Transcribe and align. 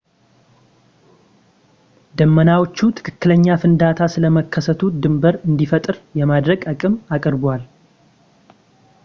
ዳመናዎቹ 2.19 2.79
ትክክለኛ 2.99 3.45
ፍንዳታ 3.63 4.07
ስለመከሰቱ 4.15 4.81
ድንብር 5.03 5.37
እንዲፈጠር 5.49 5.97
የማድረግ 6.21 6.63
አቅምን 6.73 6.99
አቅርበዋል 7.17 7.63